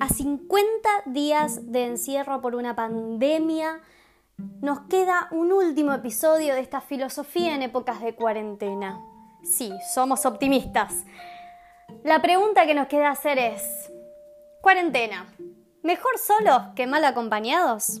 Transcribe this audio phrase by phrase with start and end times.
[0.00, 3.80] A 50 días de encierro por una pandemia,
[4.62, 8.98] nos queda un último episodio de esta filosofía en épocas de cuarentena.
[9.42, 11.04] Sí, somos optimistas.
[12.02, 13.92] La pregunta que nos queda hacer es,
[14.62, 15.26] cuarentena,
[15.82, 18.00] ¿mejor solos que mal acompañados?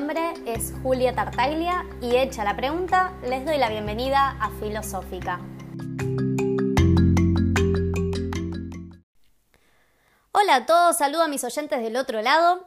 [0.00, 5.38] Nombre es Julia Tartaglia y hecha la pregunta, les doy la bienvenida a Filosófica.
[10.32, 12.66] Hola a todos, saludo a mis oyentes del otro lado.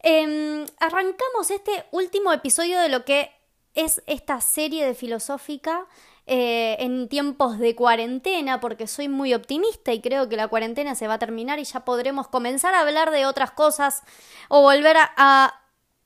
[0.00, 3.30] Em, arrancamos este último episodio de lo que
[3.74, 5.86] es esta serie de Filosófica
[6.26, 11.06] eh, en tiempos de cuarentena, porque soy muy optimista y creo que la cuarentena se
[11.06, 14.02] va a terminar y ya podremos comenzar a hablar de otras cosas
[14.48, 15.61] o volver a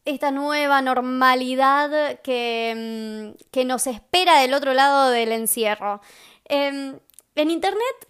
[0.07, 6.01] esta nueva normalidad que, mm, que, nos espera del otro lado del encierro.
[6.47, 6.99] Em,
[7.35, 8.09] en internet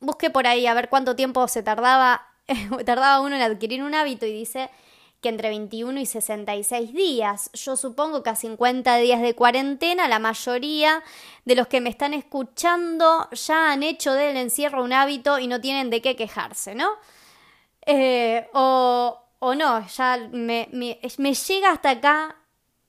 [0.00, 2.28] busqué por ahí a ver cuánto tiempo se tardaba,
[2.86, 4.70] tardaba uno en adquirir un hábito y dice
[5.20, 7.50] que entre 21 y 66 días.
[7.52, 11.02] Yo supongo que a 50 días de cuarentena la mayoría
[11.44, 15.60] de los que me están escuchando ya han hecho del encierro un hábito y no
[15.60, 16.90] tienen de qué quejarse, ¿no?
[17.84, 22.36] Eh, o, o no, ya me, me, llega hasta acá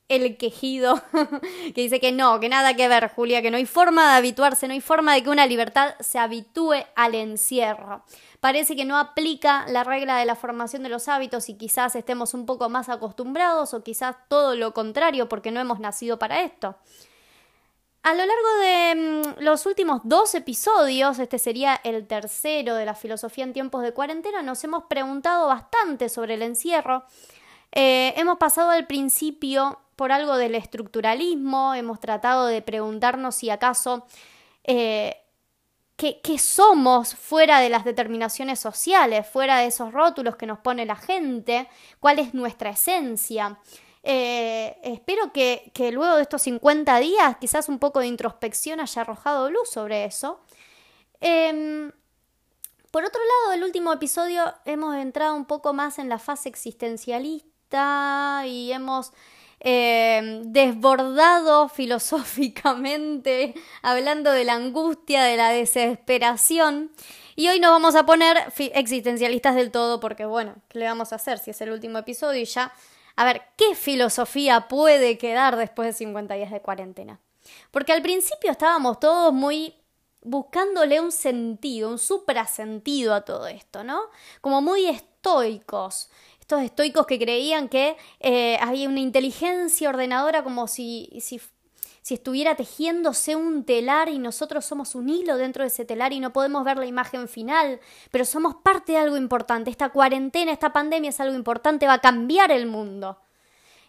[0.07, 0.99] el quejido
[1.75, 4.67] que dice que no, que nada que ver, Julia, que no hay forma de habituarse,
[4.67, 8.03] no hay forma de que una libertad se habitúe al encierro.
[8.39, 12.33] Parece que no aplica la regla de la formación de los hábitos y quizás estemos
[12.33, 16.77] un poco más acostumbrados o quizás todo lo contrario porque no hemos nacido para esto.
[18.01, 22.95] A lo largo de mm, los últimos dos episodios, este sería el tercero de la
[22.95, 27.03] filosofía en tiempos de cuarentena, nos hemos preguntado bastante sobre el encierro.
[27.71, 34.07] Eh, hemos pasado al principio por algo del estructuralismo, hemos tratado de preguntarnos si acaso
[34.63, 35.17] eh,
[35.97, 40.85] ¿qué, ¿qué, somos fuera de las determinaciones sociales, fuera de esos rótulos que nos pone
[40.85, 41.67] la gente,
[41.99, 43.59] cuál es nuestra esencia.
[44.03, 49.49] Eh, espero que, luego de estos 50 días quizás un poco de introspección haya arrojado
[49.49, 50.39] luz sobre eso.
[51.21, 51.91] Em,
[52.91, 58.43] por otro lado, el último episodio hemos entrado un poco más en la fase existencialista
[58.47, 59.11] y hemos
[59.59, 66.91] em, desbordado filosóficamente, hablando de la angustia, de la desesperación.
[67.35, 68.37] Y hoy nos vamos a poner
[68.73, 72.41] existencialistas del todo porque, bueno, ¿qué le vamos a hacer si es el último episodio
[72.41, 72.73] y ya
[73.19, 77.19] a ver, ¿qué filosofía puede quedar después de 50 días de cuarentena?
[77.69, 79.75] Porque al principio estábamos todos muy
[80.21, 84.03] buscándole un sentido, un suprasentido a todo esto, ¿no?
[84.39, 86.09] Como muy estoicos.
[86.39, 91.41] Estos estoicos que creían que eh, había una inteligencia ordenadora como si, si
[92.09, 96.19] si estuviera tejiéndose un telar y nosotros somos un hilo dentro de ese telar y
[96.19, 99.69] no podemos ver la imagen final, pero somos parte de algo importante.
[99.69, 103.19] Esta cuarentena, esta pandemia es algo importante, va a cambiar el mundo.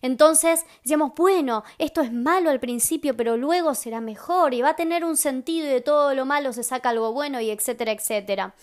[0.02, 4.76] Entonces decíamos, bueno, esto es malo al principio, pero luego será mejor y va a
[4.76, 8.54] tener un sentido y de todo lo malo se saca algo bueno y etcétera, etcétera.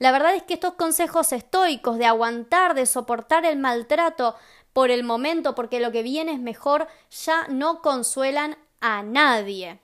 [0.00, 4.34] La verdad es que estos consejos estoicos de aguantar, de soportar el maltrato
[4.72, 9.80] por el momento, porque lo que viene es mejor, ya no consuelan a nadie.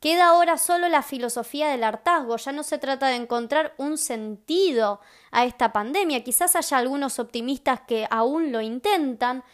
[0.00, 5.00] Queda ahora solo la filosofía del hartazgo, ya no se trata de encontrar un sentido
[5.30, 6.24] a esta pandemia.
[6.24, 9.44] Quizás haya algunos optimistas que aún lo intentan.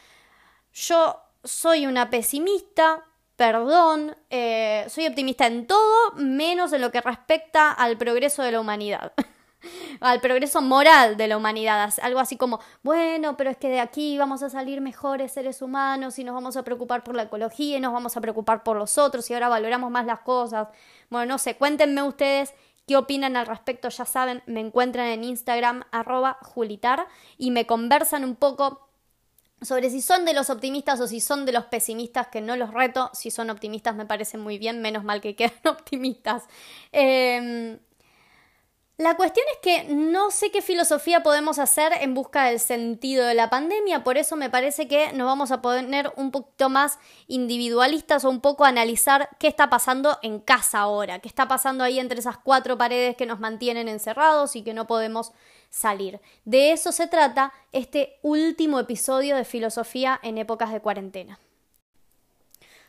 [0.72, 3.04] Yo soy una pesimista,
[3.34, 8.60] perdón, eh, soy optimista en todo, menos en lo que respecta al progreso de la
[8.60, 9.12] humanidad.
[10.00, 14.18] al progreso moral de la humanidad, algo así como, bueno, pero es que de aquí
[14.18, 17.80] vamos a salir mejores seres humanos y nos vamos a preocupar por la ecología y
[17.80, 20.68] nos vamos a preocupar por los otros y ahora valoramos más las cosas.
[21.10, 22.54] Bueno, no sé, cuéntenme ustedes
[22.86, 27.06] qué opinan al respecto, ya saben, me encuentran en Instagram arroba julitar
[27.36, 28.86] y me conversan un poco
[29.62, 32.72] sobre si son de los optimistas o si son de los pesimistas, que no los
[32.72, 36.44] reto, si son optimistas me parece muy bien, menos mal que quedan optimistas.
[36.92, 37.78] Eh,
[38.98, 43.34] la cuestión es que no sé qué filosofía podemos hacer en busca del sentido de
[43.34, 48.24] la pandemia, por eso me parece que nos vamos a poner un poquito más individualistas
[48.24, 52.18] o un poco analizar qué está pasando en casa ahora, qué está pasando ahí entre
[52.18, 55.32] esas cuatro paredes que nos mantienen encerrados y que no podemos
[55.68, 56.18] salir.
[56.46, 61.38] De eso se trata este último episodio de filosofía en épocas de cuarentena.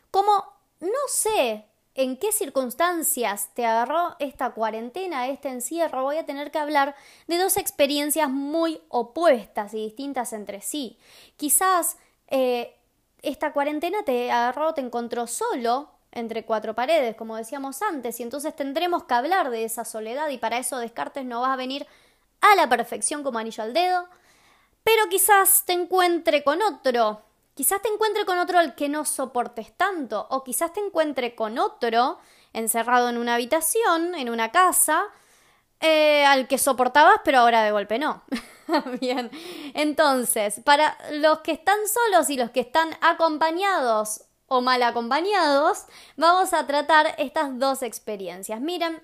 [0.09, 0.45] Como
[0.79, 1.65] no sé
[1.97, 6.95] en qué circunstancias te agarró esta cuarentena, este encierro, voy a tener que hablar
[7.25, 10.99] de dos experiencias muy opuestas y distintas entre sí.
[11.37, 11.97] Quizás
[12.27, 12.75] eh,
[13.23, 18.55] esta cuarentena te agarró, te encontró solo entre cuatro paredes, como decíamos antes, y entonces
[18.55, 21.87] tendremos que hablar de esa soledad y para eso Descartes no va a venir
[22.41, 24.07] a la perfección como anillo al dedo,
[24.83, 27.23] pero quizás te encuentre con otro,
[27.57, 31.57] quizás te encuentre con otro al que no soportes tanto, o quizás te encuentre con
[31.57, 32.19] otro
[32.53, 35.05] encerrado en una habitación, en una casa,
[35.79, 38.21] eh, al que soportabas, pero ahora de golpe no.
[39.01, 39.31] Bien,
[39.73, 46.53] entonces, para los que están solos y los que están acompañados o mal acompañados, vamos
[46.53, 48.61] a tratar estas dos experiencias.
[48.61, 49.01] Miren,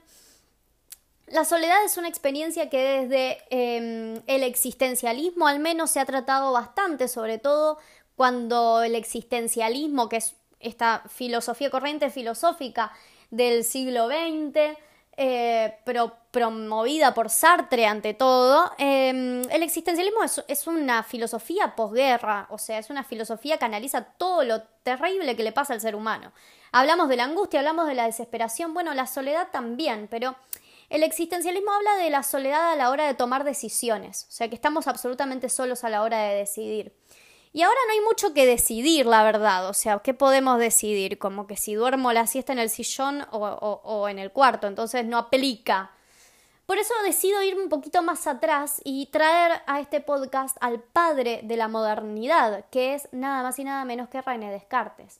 [1.26, 6.52] la soledad es una experiencia que desde em, el existencialismo al menos se ha tratado
[6.52, 7.80] bastante, sobre todo
[8.16, 12.92] cuando el existencialismo, que es esta filosofía corriente filosófica
[13.30, 14.78] del siglo XX,
[15.16, 15.78] eh,
[16.32, 22.80] promovida por Sartre ante todo, em, el existencialismo es, es, una filosofía posguerra, o sea,
[22.80, 26.32] es una filosofía que analiza todo lo terrible que le pasa al ser humano.
[26.72, 30.36] Hablamos de la angustia, hablamos de la desesperación, bueno, la soledad también, pero
[30.90, 34.56] el existencialismo habla de la soledad a la hora de tomar decisiones, o sea, que
[34.56, 36.94] estamos absolutamente solos a la hora de decidir.
[37.56, 39.70] Y ahora no hay mucho que decidir, la verdad.
[39.70, 41.20] O sea, ¿qué podemos decidir?
[41.20, 45.20] Como que si duermo la siesta en el sillón o, en el cuarto, entonces no
[45.20, 45.92] aplica.
[46.66, 51.42] Por eso decido ir un poquito más atrás y traer a este podcast al padre
[51.44, 55.20] de la modernidad, que es nada más y nada menos que René Descartes.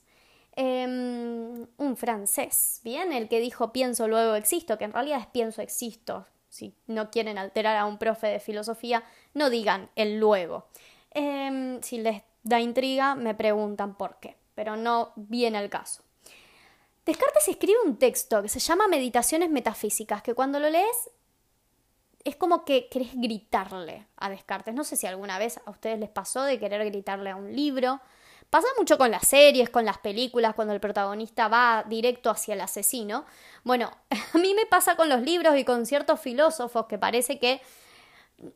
[0.56, 3.12] Em, un francés, ¿bien?
[3.12, 6.26] El que dijo pienso, luego existo, que en realidad es pienso, existo.
[6.48, 9.04] Si no quieren alterar a un profe de filosofía,
[9.34, 10.66] no digan el luego.
[11.14, 16.02] Em, si les da intriga, me preguntan por qué, pero no viene el caso.
[17.06, 21.10] Descartes escribe un texto que se llama Meditaciones Metafísicas, que cuando lo lees
[22.24, 24.74] es como que querés gritarle a Descartes.
[24.74, 28.00] No sé si alguna vez a ustedes les pasó de querer gritarle a un libro.
[28.48, 32.62] Pasa mucho con las series, con las películas, cuando el protagonista va directo hacia el
[32.62, 33.26] asesino.
[33.62, 33.90] Bueno,
[34.32, 37.60] a mí me pasa con los libros y con ciertos filósofos que parece que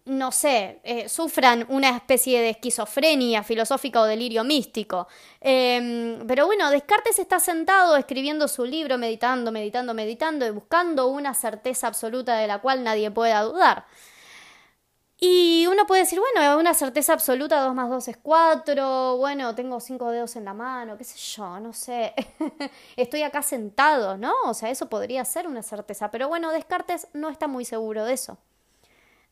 [0.05, 5.08] no sé, eh, sufran una especie de esquizofrenia filosófica o delirio místico.
[5.40, 11.35] Em, pero bueno, Descartes está sentado escribiendo su libro, meditando, meditando, meditando y buscando una
[11.35, 13.87] certeza absoluta de la cual nadie pueda dudar.
[15.20, 19.81] Y uno puede decir, bueno, una certeza absoluta, 2 más 2 es 4, bueno, tengo
[19.81, 22.14] cinco dedos en la mano, qué sé yo, no sé,
[22.96, 24.32] estoy acá sentado, ¿no?
[24.44, 28.12] O sea, eso podría ser una certeza, pero bueno, Descartes no está muy seguro de
[28.12, 28.38] eso.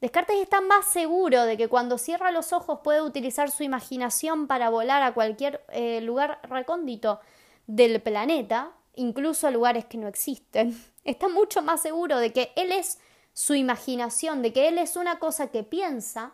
[0.01, 4.69] Descartes está más seguro de que cuando cierra los ojos puede utilizar su imaginación para
[4.69, 7.21] volar a cualquier eh, lugar recóndito
[7.67, 10.79] del planeta, incluso a lugares que no existen.
[11.05, 12.99] Está mucho más seguro de que él es
[13.33, 16.33] su imaginación, de que él es una cosa que piensa,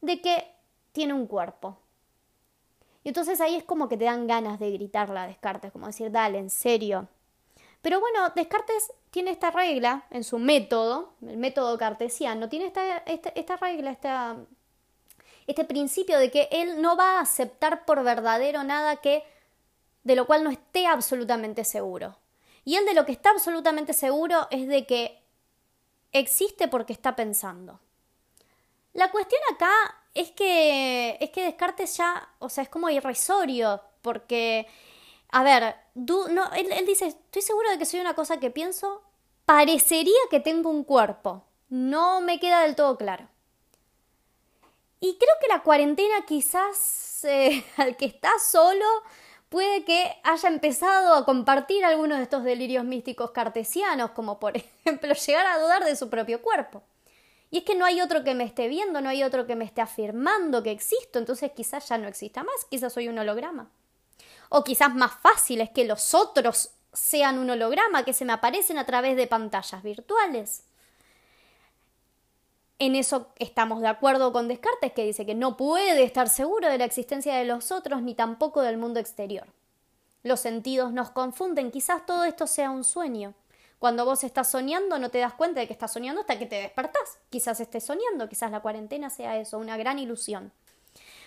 [0.00, 0.50] de que
[0.92, 1.78] tiene un cuerpo.
[3.04, 6.10] Y entonces ahí es como que te dan ganas de gritarle a Descartes, como decir,
[6.10, 7.08] dale, en serio,
[7.80, 13.56] pero bueno, Descartes tiene esta regla en su método, el método cartesiano, tiene esta, esta,
[13.56, 14.36] regla, esta,
[15.46, 19.22] este principio de que él no va a aceptar por verdadero nada que
[20.02, 22.16] de lo cual no esté absolutamente seguro.
[22.64, 25.22] Y él de lo que está absolutamente seguro es de que
[26.12, 27.80] existe porque está pensando.
[28.92, 29.72] La cuestión acá
[30.14, 34.66] es que es que Descartes ya, o sea, es como irrisorio, porque
[35.30, 39.02] a ver, no, él, él dice, estoy seguro de que soy una cosa que pienso,
[39.44, 41.44] parecería que tengo un cuerpo.
[41.68, 43.28] No me queda del todo claro.
[45.00, 48.84] Y creo que la cuarentena quizás eh, al que está solo
[49.48, 55.12] puede que haya empezado a compartir algunos de estos delirios místicos cartesianos, como por ejemplo
[55.12, 56.82] llegar a dudar de su propio cuerpo.
[57.50, 59.64] Y es que no hay otro que me esté viendo, no hay otro que me
[59.64, 63.70] esté afirmando que existo, entonces quizás ya no exista más, quizás soy un holograma
[64.48, 68.78] o quizás más fácil es que los otros sean un holograma que se me aparecen
[68.78, 70.64] a través de pantallas virtuales.
[72.80, 76.78] En eso estamos de acuerdo con Descartes, que dice que no puede estar seguro de
[76.78, 79.48] la existencia de los otros ni tampoco del mundo exterior.
[80.22, 83.34] Los sentidos nos confunden, quizás todo esto sea un sueño.
[83.78, 86.56] Cuando vos estás soñando no te das cuenta de que estás soñando hasta que te
[86.56, 87.18] despertás.
[87.30, 90.52] Quizás estés soñando, quizás la cuarentena sea eso, una gran ilusión.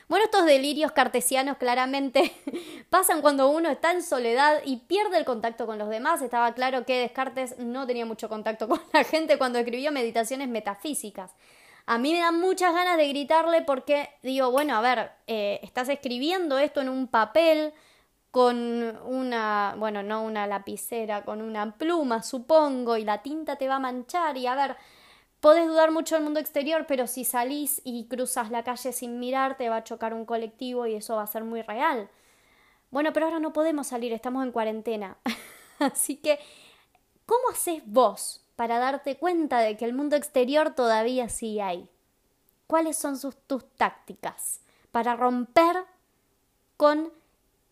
[0.08, 2.34] Bueno, estos delirios cartesianos claramente
[2.89, 6.22] pasan cuando uno está en soledad y pierde el contacto con los demás.
[6.22, 11.31] Estaba claro que Descartes no tenía mucho contacto con la gente cuando escribió meditaciones metafísicas.
[11.86, 15.89] A mí me dan muchas ganas de gritarle porque digo, bueno, a ver, eh, estás
[15.89, 17.74] escribiendo esto en un papel
[18.29, 23.75] con una, bueno, no una lapicera, con una pluma, supongo, y la tinta te va
[23.75, 24.77] a manchar y a ver,
[25.41, 29.57] Podés dudar mucho del mundo exterior, pero si salís y cruzas la calle sin mirar,
[29.57, 32.10] te va a chocar un colectivo y eso va a ser muy real.
[32.91, 35.17] Bueno, pero ahora no podemos salir, estamos en cuarentena.
[35.79, 36.39] Así que,
[37.25, 41.89] ¿cómo haces vos para darte cuenta de que el mundo exterior todavía sí hay?
[42.67, 45.86] ¿Cuáles son tus tácticas para romper
[46.77, 47.12] con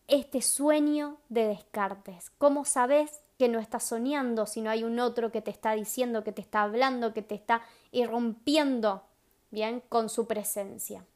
[0.08, 2.30] este sueño de Descartes?
[2.36, 6.22] ¿Cómo sabes que no estás soñando, si no hay un otro que te está diciendo,
[6.22, 9.02] que te está hablando, que te está irrumpiendo,
[9.50, 11.06] bien, con su presencia?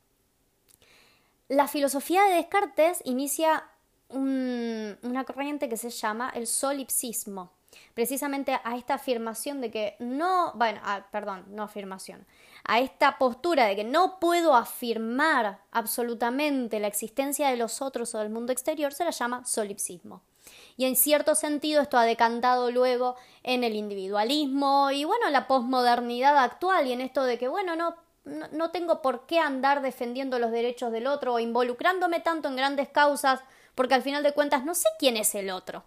[1.48, 3.64] La filosofía de Descartes inicia
[4.08, 7.50] una corriente que se llama el solipsismo,
[7.92, 10.80] precisamente a esta afirmación de que no, bueno,
[11.12, 12.24] perdón, no afirmación,
[12.64, 18.18] a esta postura de que no puedo afirmar absolutamente la existencia de los otros o
[18.18, 20.22] del mundo exterior, se la llama solipsismo.
[20.76, 26.36] Y en cierto sentido esto ha decantado luego en el individualismo y bueno, la posmodernidad
[26.38, 30.50] actual y en esto de que bueno, no, no, tengo por qué andar defendiendo los
[30.50, 33.40] derechos del otro o involucrándome tanto en grandes causas
[33.74, 35.84] porque al final de cuentas no sé quién es el otro.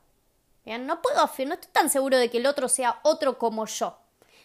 [0.66, 3.98] No puedo afirmar, no estoy tan seguro de que el otro sea otro como yo.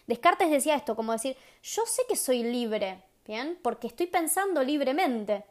[0.07, 3.59] Descartes decía esto, como decir, yo sé que soy libre, ¿bien?
[3.61, 5.45] Porque estoy pensando libremente.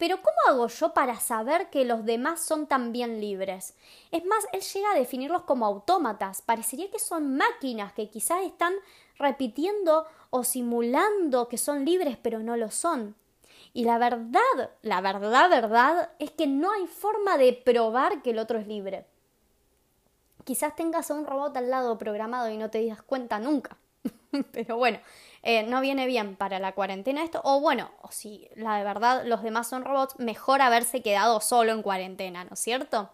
[0.00, 3.76] Pero ¿cómo hago yo para saber que los demás son también libres?
[4.10, 6.40] Es más, él llega a definirlos como autómatas.
[6.40, 8.72] Parecería que son máquinas que quizás están
[9.18, 13.14] repitiendo o simulando que son libres, pero no lo son.
[13.74, 18.38] Y la verdad, la verdad, verdad, es que no hay forma de probar que el
[18.38, 19.04] otro es libre.
[20.44, 23.76] Quizás tengas a un robot al lado programado y no te das cuenta nunca.
[24.52, 24.98] pero bueno,
[25.42, 29.24] eh, no viene bien para la cuarentena esto, o bueno, o si la de verdad
[29.24, 33.10] los demás son robots, mejor haberse quedado solo en cuarentena, ¿no es cierto?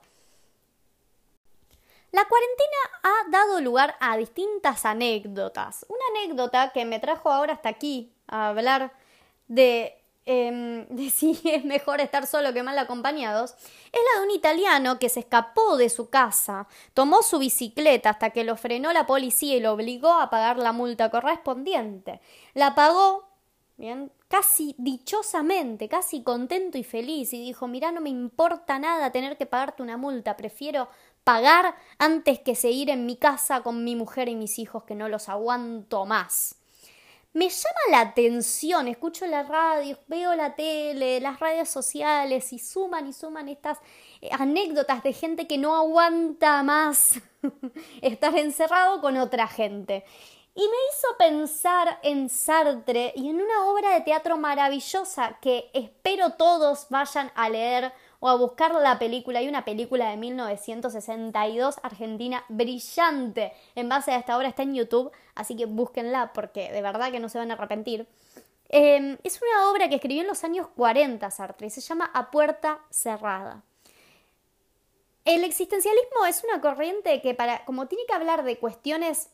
[2.13, 5.85] La cuarentena ha dado lugar a distintas anécdotas.
[5.89, 8.93] Una anécdota que me trajo ahora hasta aquí a hablar
[9.49, 13.53] de Em, de si es mejor estar solo que mal acompañados,
[13.93, 18.31] es la de un italiano que se escapó de su casa, tomó su bicicleta hasta
[18.31, 22.21] que lo frenó la policía y lo obligó a pagar la multa correspondiente.
[22.55, 23.29] La pagó,
[23.77, 29.37] bien, casi dichosamente, casi contento y feliz, y dijo, mira, no me importa nada tener
[29.37, 30.89] que pagarte una multa, prefiero
[31.23, 35.09] pagar antes que seguir en mi casa con mi mujer y mis hijos que no
[35.09, 36.57] los aguanto más
[37.37, 43.07] me llama la atención, escucho la radio, veo la tele, las redes sociales y suman
[43.09, 43.77] y suman estas
[44.23, 47.21] eh, anécdotas de gente que no aguanta más
[48.01, 50.07] estar encerrado con otra gente.
[50.55, 56.31] Y me hizo pensar en Sartre y en una obra de teatro maravillosa que espero
[56.39, 59.39] todos vayan a leer o a buscar la película.
[59.39, 65.11] Hay una película de 1962 argentina brillante en base a esta obra, está en YouTube,
[65.35, 68.07] así que búsquenla porque de verdad que no se van a arrepentir.
[68.69, 72.31] Em, es una obra que escribió en los años 40 Sartre y se llama A
[72.31, 73.63] Puerta Cerrada.
[75.25, 79.31] El existencialismo es una corriente que para, como tiene que hablar de cuestiones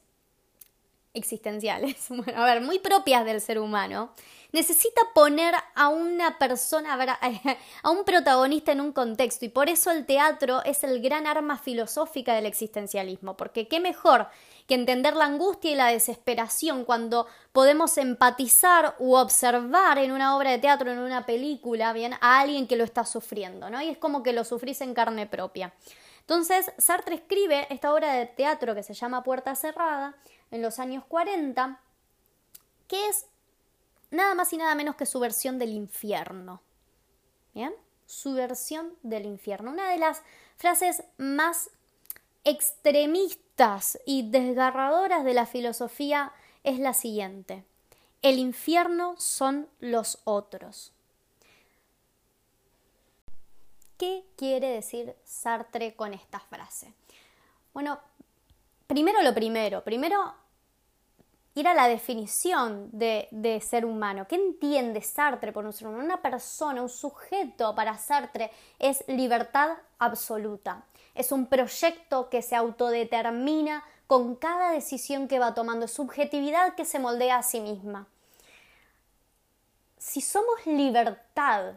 [1.15, 4.13] existenciales, bueno, a ver, muy propias del ser humano,
[4.53, 6.97] necesita poner a una persona,
[7.83, 11.59] a un protagonista en un contexto y por eso el teatro es el gran arma
[11.59, 14.29] filosófica del existencialismo, porque qué mejor
[14.67, 20.51] que entender la angustia y la desesperación cuando podemos empatizar u observar en una obra
[20.51, 23.83] de teatro, en una película, bien, a alguien que lo está sufriendo, ¿no?
[23.83, 25.73] Y es como que lo sufrís en carne propia.
[26.23, 30.17] Entonces, Sartre escribe esta obra de teatro que se llama Puerta Cerrada
[30.51, 31.81] en los años 40,
[32.87, 33.27] que es
[34.11, 36.63] nada más y nada menos que su versión del infierno.
[37.55, 37.75] ¿Bien?
[38.07, 39.73] Su versión del infierno.
[39.73, 40.23] Una de las
[40.57, 41.71] frases más
[42.45, 47.65] extremistas y desgarradoras de la filosofía es la siguiente.
[48.23, 50.93] El infierno son los otros.
[53.97, 56.93] ¿Qué quiere decir Sartre con esta frase?
[57.73, 57.99] Bueno,
[58.87, 59.83] primero lo primero.
[59.85, 60.35] Primero
[61.55, 64.27] ir a la definición de, ser humano.
[64.27, 66.05] ¿Qué entiende Sartre por un ser humano?
[66.05, 70.85] Una persona, un sujeto para Sartre es libertad absoluta.
[71.15, 76.85] Es un proyecto que se autodetermina con cada decisión que va tomando, es subjetividad que
[76.85, 78.07] se moldea a sí misma.
[79.99, 81.75] Si somos libertad,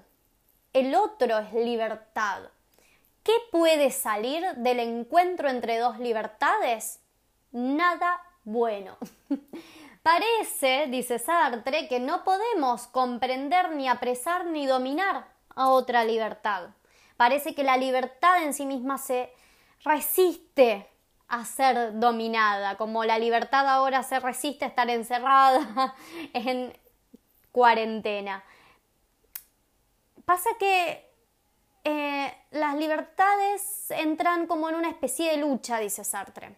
[0.76, 2.42] el otro es libertad.
[3.24, 7.00] ¿Qué puede salir del encuentro entre dos libertades?
[7.54, 8.98] Nada bueno.
[10.04, 16.72] Parece, dice Sartre, que no podemos comprender ni apresar ni dominar a otra libertad.
[17.16, 19.32] Parece que la libertad en sí misma se
[19.86, 20.90] resiste
[21.30, 25.96] a ser dominada, como la libertad ahora se resiste a estar encerrada
[26.34, 26.78] en
[27.54, 28.44] cuarentena.
[30.26, 31.06] Pasa que
[31.84, 36.56] eh, las libertades entran como en una especie de lucha, dice Sartre.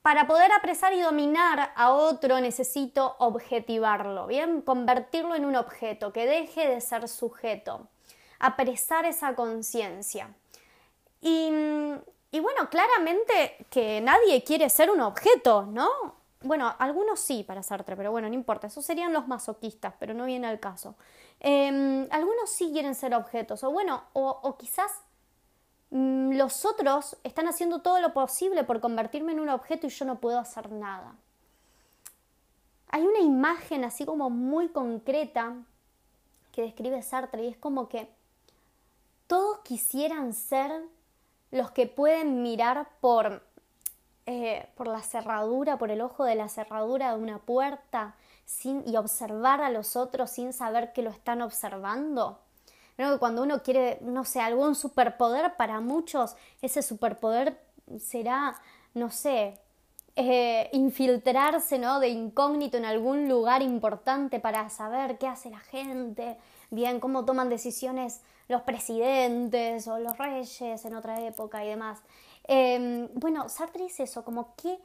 [0.00, 4.62] Para poder apresar y dominar a otro necesito objetivarlo, ¿bien?
[4.62, 7.88] Convertirlo en un objeto, que deje de ser sujeto,
[8.38, 10.32] apresar esa conciencia.
[11.20, 11.50] Y,
[12.30, 15.90] y, bueno, claramente que nadie quiere ser un objeto, ¿no?
[16.42, 20.24] Bueno, algunos sí para Sartre, pero bueno, no importa, esos serían los masoquistas, pero no
[20.24, 20.94] viene al caso.
[21.40, 24.90] Em, algunos sí quieren ser objetos, o bueno, o, quizás
[25.90, 30.04] mm, los otros están haciendo todo lo posible por convertirme en un objeto y yo
[30.04, 31.14] no puedo hacer nada.
[32.88, 35.54] Hay una imagen así como muy concreta
[36.52, 38.08] que describe Sartre y es como que
[39.26, 40.70] todos quisieran ser
[41.50, 43.42] los que pueden mirar por,
[44.24, 48.14] eh, por la cerradura, por el ojo de la cerradura de una puerta
[48.86, 52.40] y observar a los otros sin saber que lo están observando.
[52.96, 57.60] Creo que cuando uno quiere, no sé, algún superpoder, para muchos ese superpoder
[57.98, 58.56] será,
[58.94, 59.60] no sé,
[60.14, 62.00] eh, infiltrarse ¿no?
[62.00, 66.38] de incógnito en algún lugar importante para saber qué hace la gente,
[66.70, 72.00] bien, cómo toman decisiones los presidentes o los reyes en otra época y demás.
[72.44, 74.78] Em, bueno, Sartre dice eso, como que,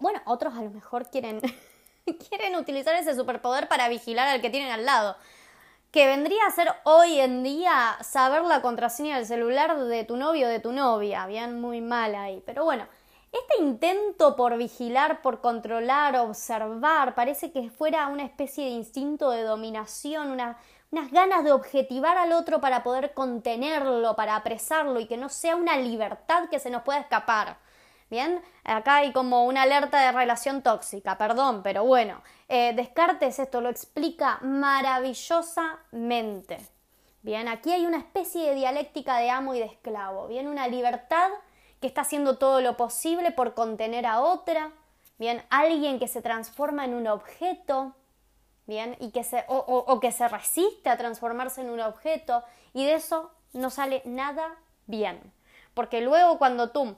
[0.00, 1.40] bueno, otros a lo mejor quieren
[2.28, 5.16] quieren utilizar ese superpoder para vigilar al que tienen al lado.
[5.90, 10.46] Que vendría a ser hoy en día saber la contraseña del celular de tu novio
[10.46, 11.26] o de tu novia.
[11.26, 12.42] Bien, muy mal ahí.
[12.44, 12.86] Pero bueno,
[13.32, 19.42] este intento por vigilar, por controlar, observar, parece que fuera una especie de instinto de
[19.42, 25.28] dominación, unas ganas de objetivar al otro para poder contenerlo, para apresarlo y que no
[25.30, 27.58] sea una libertad que se nos pueda escapar.
[28.10, 33.60] Bien, acá hay como una alerta de relación tóxica, perdón, pero bueno, eh, Descartes esto
[33.60, 36.58] lo explica maravillosamente.
[37.20, 40.26] Bien, aquí hay una especie de dialéctica de amo y de esclavo.
[40.28, 41.28] Bien, una libertad
[41.80, 44.72] que está haciendo todo lo posible por contener a otra.
[45.18, 47.94] Bien, alguien que se transforma en un objeto.
[48.66, 52.42] Bien, y que se, o que se resiste a transformarse en un objeto.
[52.72, 55.20] Y de eso no sale nada bien.
[55.74, 56.96] Porque luego cuando tú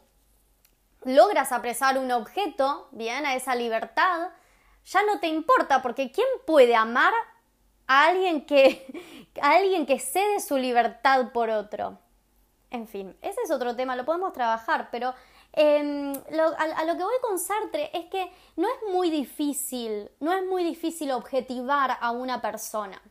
[1.05, 4.31] logras apresar un objeto, bien, a esa libertad,
[4.85, 7.13] ya no te importa, porque ¿quién puede amar
[7.87, 11.99] a alguien que, a alguien que cede su libertad por otro?
[12.71, 15.13] En fin, ese es otro tema, lo podemos trabajar, pero
[15.53, 20.45] em, a, lo que voy con Sartre es que no es muy difícil, no es
[20.45, 23.03] muy difícil objetivar a una persona.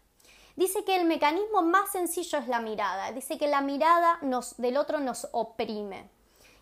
[0.55, 4.77] Dice que el mecanismo más sencillo es la mirada, dice que la mirada nos, del
[4.77, 6.09] otro nos oprime.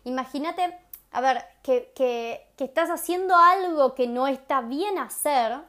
[0.04, 0.76] Imagínate
[1.10, 5.60] a ver, que, que, estás haciendo algo que no está bien hacer,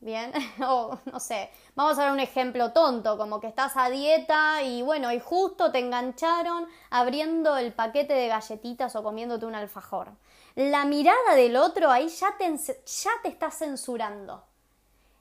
[0.00, 0.32] Bien,
[0.66, 4.82] o no sé, vamos a ver un ejemplo tonto, como que estás a dieta y
[4.82, 10.10] bueno, y justo te engancharon abriendo el paquete de galletitas o comiéndote un alfajor.
[10.56, 14.44] La mirada del otro ahí ya te, ya te está censurando,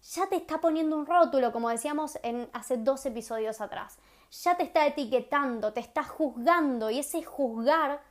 [0.01, 3.99] ya te está poniendo un rótulo, como decíamos en, hace dos episodios atrás,
[4.31, 8.01] ya te está etiquetando, te está juzgando y ese juzgar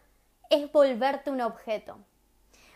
[0.50, 1.98] es volverte un objeto.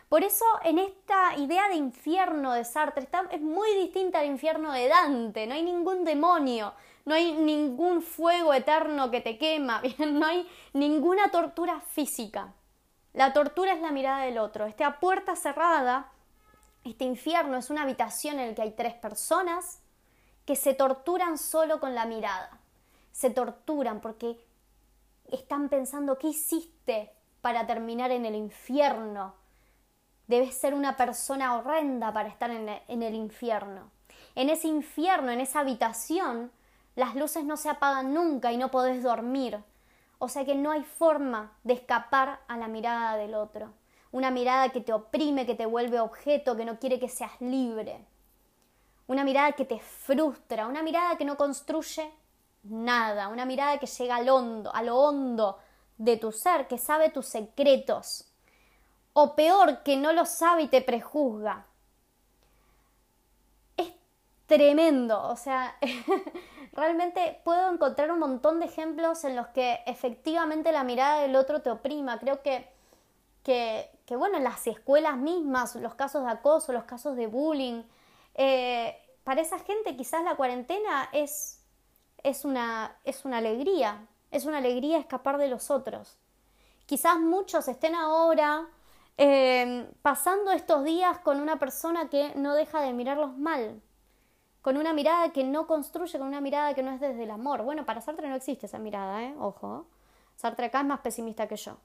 [0.08, 4.88] Por eso en esta idea de infierno de Sartre es muy distinta al infierno de
[4.88, 6.72] Dante, no hay ningún demonio,
[7.04, 12.54] no hay ningún fuego eterno que te quema, no hay ninguna tortura física.
[13.12, 14.66] La tortura es la mirada del otro.
[14.66, 16.12] Esta puerta cerrada,
[16.84, 19.80] este infierno es una habitación en la que hay tres personas
[20.44, 22.58] que se torturan solo con la mirada.
[23.12, 24.44] Se torturan porque
[25.30, 27.13] están pensando, ¿qué hiciste?
[27.44, 29.34] Para terminar en el infierno.
[30.28, 33.90] Debes ser una persona horrenda para estar en el infierno.
[34.34, 36.50] En ese infierno, en esa habitación,
[36.94, 39.62] las luces no se apagan nunca y no podés dormir.
[40.18, 43.74] O sea que no hay forma de escapar a la mirada del otro.
[44.10, 48.06] Una mirada que te oprime, que te vuelve objeto, que no quiere que seas libre.
[49.06, 52.10] Una mirada que te frustra, una mirada que no construye
[52.62, 55.58] nada, una mirada que llega al hondo, a lo hondo
[55.98, 58.26] de tu ser, que sabe tus secretos.
[59.12, 61.66] O peor, que no lo sabe y te prejuzga.
[63.76, 63.92] Es
[64.46, 65.76] tremendo, o sea,
[66.72, 71.62] realmente puedo encontrar un montón de ejemplos en los que efectivamente la mirada del otro
[71.62, 72.18] te oprima.
[72.18, 72.68] Creo que,
[73.42, 77.84] que, que bueno, en las escuelas mismas, los casos de acoso, los casos de bullying,
[78.34, 81.62] eh, para esa gente quizás la cuarentena es,
[82.22, 86.18] es, una, es una alegría, es una alegría escapar de los otros.
[86.86, 88.66] Quizás muchos estén ahora
[89.16, 93.80] eh, pasando estos días con una persona que no deja de mirarlos mal,
[94.60, 97.62] con una mirada que no construye, con una mirada que no es desde el amor.
[97.62, 99.34] Bueno, para Sartre no existe esa mirada, ¿eh?
[99.38, 99.86] Ojo.
[100.34, 101.76] Sartre acá es más pesimista que yo.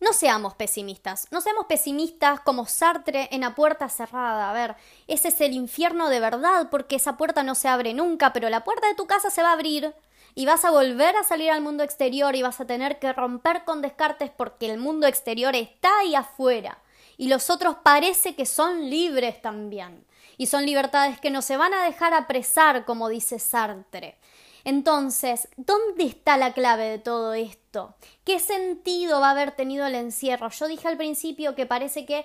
[0.00, 4.48] No seamos pesimistas, no seamos pesimistas como Sartre en la puerta cerrada.
[4.48, 8.32] A ver, ese es el infierno de verdad porque esa puerta no se abre nunca,
[8.32, 9.92] pero la puerta de tu casa se va a abrir
[10.34, 13.64] y vas a volver a salir al mundo exterior y vas a tener que romper
[13.64, 16.78] con descartes porque el mundo exterior está ahí afuera
[17.18, 20.06] y los otros parece que son libres también.
[20.38, 24.16] Y son libertades que no se van a dejar apresar, como dice Sartre.
[24.62, 27.96] Entonces, ¿dónde está la clave de todo esto?
[28.24, 30.48] ¿Qué sentido va a haber tenido el encierro?
[30.50, 32.24] Yo dije al principio que parece que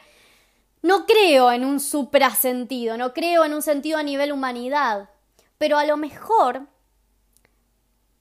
[0.84, 5.10] no creo en un suprasentido, no creo en un sentido a nivel humanidad,
[5.58, 6.68] pero a lo mejor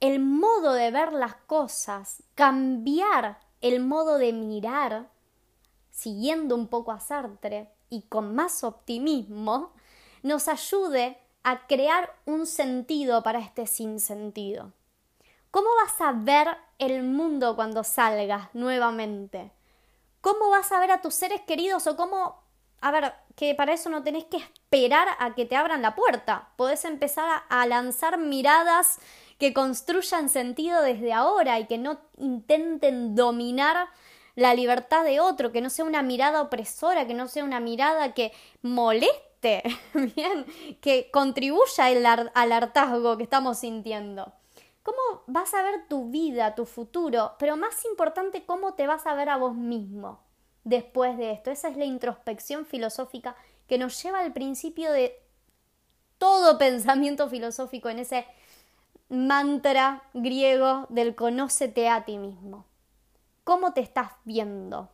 [0.02, 5.08] el modo de ver las cosas, cambiar el modo de mirar,
[5.92, 9.72] siguiendo un poco a Sartre y con más optimismo,
[10.24, 14.72] nos ayude a crear un sentido para este sinsentido.
[15.52, 19.52] ¿Cómo vas a ver el mundo cuando salgas nuevamente?
[20.20, 22.42] ¿Cómo vas a ver a tus seres queridos o cómo...
[22.80, 26.48] A ver, que para eso no tenés que esperar a que te abran la puerta.
[26.56, 28.98] Podés empezar a, lanzar miradas
[29.42, 33.88] que construyan sentido desde ahora y que no intenten dominar
[34.36, 38.14] la libertad de otro, que no sea una mirada opresora, que no sea una mirada
[38.14, 38.30] que
[38.62, 39.64] moleste
[40.14, 40.46] bien,
[40.80, 41.86] que contribuya
[42.34, 44.32] al hartazgo que estamos sintiendo.
[44.84, 47.32] ¿Cómo vas a ver tu vida, tu futuro?
[47.40, 50.20] Pero más importante, ¿cómo te vas a ver a vos mismo
[50.62, 51.50] después de esto?
[51.50, 53.34] Esa es la introspección filosófica
[53.66, 55.20] que nos lleva al principio de
[56.18, 58.24] todo pensamiento filosófico en ese
[59.12, 62.66] mantra griego del conócete a ti mismo.
[63.44, 64.88] ¿Cómo te estás viendo?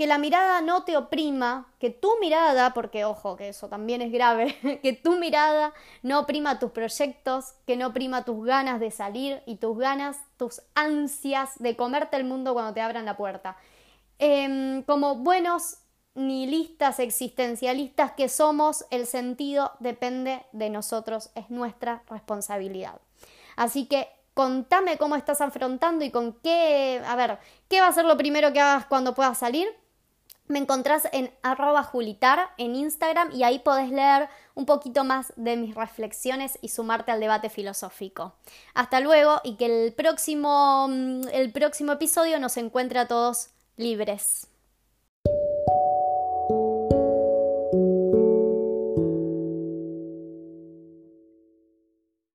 [0.00, 4.10] que la mirada no te oprima, que tu mirada, porque ojo, que eso también es
[4.10, 9.42] grave, que tu mirada no oprima tus proyectos, que no oprima tus ganas de salir
[9.44, 13.58] y tus ganas, tus ansias de comerte el mundo cuando te abran la puerta.
[14.18, 15.79] Em, como buenos
[16.14, 23.00] nihilistas existencialistas que somos, el sentido depende de nosotros, es nuestra responsabilidad.
[23.56, 28.04] Así que contame cómo estás afrontando y con qué, a ver, ¿qué va a ser
[28.04, 29.68] lo primero que hagas cuando puedas salir?
[30.46, 35.56] Me encontrás en arroba julitar en Instagram y ahí podés leer un poquito más de
[35.56, 38.34] mis reflexiones y sumarte al debate filosófico.
[38.74, 44.49] Hasta luego y que el próximo, mm, el próximo episodio nos encuentre a todos libres.